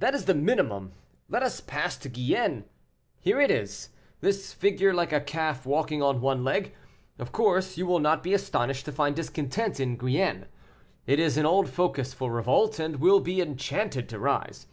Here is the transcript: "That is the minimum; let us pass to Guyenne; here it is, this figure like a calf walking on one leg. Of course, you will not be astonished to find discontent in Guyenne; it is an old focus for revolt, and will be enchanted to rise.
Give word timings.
"That 0.00 0.16
is 0.16 0.24
the 0.24 0.34
minimum; 0.34 0.94
let 1.28 1.44
us 1.44 1.60
pass 1.60 1.96
to 1.98 2.08
Guyenne; 2.08 2.64
here 3.20 3.40
it 3.40 3.52
is, 3.52 3.90
this 4.20 4.52
figure 4.52 4.92
like 4.92 5.12
a 5.12 5.20
calf 5.20 5.64
walking 5.64 6.02
on 6.02 6.20
one 6.20 6.42
leg. 6.42 6.74
Of 7.20 7.30
course, 7.30 7.76
you 7.78 7.86
will 7.86 8.00
not 8.00 8.24
be 8.24 8.34
astonished 8.34 8.84
to 8.86 8.90
find 8.90 9.14
discontent 9.14 9.78
in 9.78 9.96
Guyenne; 9.96 10.46
it 11.06 11.20
is 11.20 11.36
an 11.36 11.46
old 11.46 11.68
focus 11.70 12.12
for 12.12 12.32
revolt, 12.32 12.80
and 12.80 12.96
will 12.96 13.20
be 13.20 13.40
enchanted 13.40 14.08
to 14.08 14.18
rise. 14.18 14.66